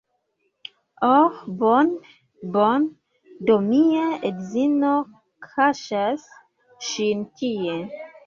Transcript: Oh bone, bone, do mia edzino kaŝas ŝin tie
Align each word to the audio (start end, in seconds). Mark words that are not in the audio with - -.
Oh 1.13 1.27
bone, 1.63 1.91
bone, 2.55 2.87
do 3.49 3.57
mia 3.67 4.07
edzino 4.29 4.95
kaŝas 5.51 6.25
ŝin 6.89 7.23
tie 7.43 7.77